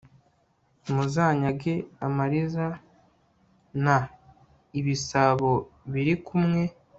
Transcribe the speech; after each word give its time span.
muzanyage 0.93 1.73
amaliza 2.05 2.65
n,ibisabo 3.83 5.51
bili 5.91 6.13
kumwe 6.25 6.63